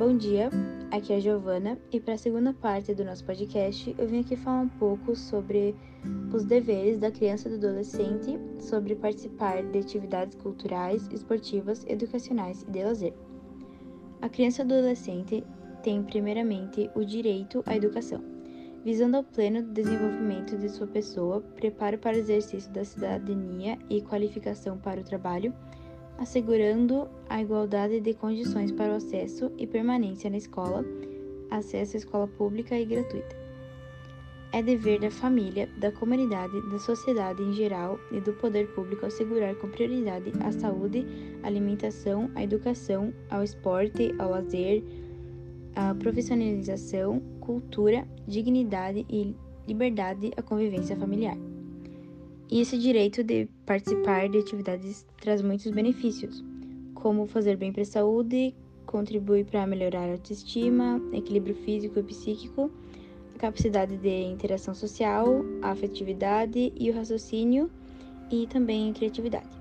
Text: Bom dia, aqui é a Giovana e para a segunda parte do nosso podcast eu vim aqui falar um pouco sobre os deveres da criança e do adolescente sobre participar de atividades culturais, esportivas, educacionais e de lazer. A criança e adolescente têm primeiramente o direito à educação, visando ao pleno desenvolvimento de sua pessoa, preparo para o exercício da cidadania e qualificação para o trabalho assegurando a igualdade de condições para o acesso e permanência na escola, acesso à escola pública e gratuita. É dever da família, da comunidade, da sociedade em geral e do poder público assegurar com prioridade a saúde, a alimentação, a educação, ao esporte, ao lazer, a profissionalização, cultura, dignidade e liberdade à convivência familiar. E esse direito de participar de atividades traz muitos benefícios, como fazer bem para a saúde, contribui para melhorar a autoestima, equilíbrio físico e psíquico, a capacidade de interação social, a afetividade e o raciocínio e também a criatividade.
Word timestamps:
Bom 0.00 0.16
dia, 0.16 0.48
aqui 0.90 1.12
é 1.12 1.16
a 1.16 1.20
Giovana 1.20 1.78
e 1.92 2.00
para 2.00 2.14
a 2.14 2.16
segunda 2.16 2.54
parte 2.54 2.94
do 2.94 3.04
nosso 3.04 3.22
podcast 3.22 3.94
eu 3.98 4.08
vim 4.08 4.20
aqui 4.20 4.34
falar 4.34 4.62
um 4.62 4.68
pouco 4.68 5.14
sobre 5.14 5.76
os 6.32 6.42
deveres 6.42 6.96
da 6.96 7.10
criança 7.10 7.48
e 7.48 7.50
do 7.50 7.66
adolescente 7.66 8.38
sobre 8.58 8.94
participar 8.94 9.62
de 9.62 9.78
atividades 9.78 10.36
culturais, 10.36 11.06
esportivas, 11.12 11.84
educacionais 11.86 12.62
e 12.62 12.70
de 12.70 12.82
lazer. 12.82 13.12
A 14.22 14.28
criança 14.30 14.62
e 14.62 14.64
adolescente 14.64 15.44
têm 15.82 16.02
primeiramente 16.02 16.90
o 16.94 17.04
direito 17.04 17.62
à 17.66 17.76
educação, 17.76 18.24
visando 18.82 19.18
ao 19.18 19.22
pleno 19.22 19.62
desenvolvimento 19.62 20.56
de 20.56 20.70
sua 20.70 20.86
pessoa, 20.86 21.42
preparo 21.56 21.98
para 21.98 22.16
o 22.16 22.20
exercício 22.20 22.72
da 22.72 22.86
cidadania 22.86 23.78
e 23.90 24.00
qualificação 24.00 24.78
para 24.78 25.02
o 25.02 25.04
trabalho 25.04 25.54
assegurando 26.20 27.08
a 27.30 27.40
igualdade 27.40 27.98
de 27.98 28.12
condições 28.12 28.70
para 28.70 28.92
o 28.92 28.96
acesso 28.96 29.50
e 29.56 29.66
permanência 29.66 30.28
na 30.28 30.36
escola, 30.36 30.84
acesso 31.50 31.96
à 31.96 31.98
escola 31.98 32.28
pública 32.28 32.78
e 32.78 32.84
gratuita. 32.84 33.40
É 34.52 34.62
dever 34.62 35.00
da 35.00 35.10
família, 35.10 35.66
da 35.78 35.90
comunidade, 35.90 36.60
da 36.70 36.78
sociedade 36.78 37.42
em 37.42 37.54
geral 37.54 37.98
e 38.12 38.20
do 38.20 38.34
poder 38.34 38.66
público 38.74 39.06
assegurar 39.06 39.54
com 39.54 39.70
prioridade 39.70 40.30
a 40.40 40.52
saúde, 40.52 41.06
a 41.42 41.46
alimentação, 41.46 42.30
a 42.34 42.42
educação, 42.42 43.14
ao 43.30 43.42
esporte, 43.42 44.14
ao 44.18 44.30
lazer, 44.30 44.82
a 45.74 45.94
profissionalização, 45.94 47.22
cultura, 47.40 48.06
dignidade 48.26 49.06
e 49.08 49.34
liberdade 49.66 50.32
à 50.36 50.42
convivência 50.42 50.96
familiar. 50.96 51.38
E 52.50 52.60
esse 52.60 52.76
direito 52.76 53.22
de 53.22 53.46
participar 53.64 54.28
de 54.28 54.38
atividades 54.38 55.06
traz 55.20 55.40
muitos 55.40 55.70
benefícios, 55.70 56.44
como 56.94 57.24
fazer 57.28 57.56
bem 57.56 57.72
para 57.72 57.82
a 57.82 57.86
saúde, 57.86 58.52
contribui 58.86 59.44
para 59.44 59.64
melhorar 59.68 60.08
a 60.08 60.12
autoestima, 60.12 61.00
equilíbrio 61.12 61.54
físico 61.54 62.00
e 62.00 62.02
psíquico, 62.02 62.68
a 63.36 63.38
capacidade 63.38 63.96
de 63.96 64.22
interação 64.24 64.74
social, 64.74 65.44
a 65.62 65.70
afetividade 65.70 66.72
e 66.76 66.90
o 66.90 66.94
raciocínio 66.94 67.70
e 68.32 68.48
também 68.48 68.90
a 68.90 68.94
criatividade. 68.94 69.59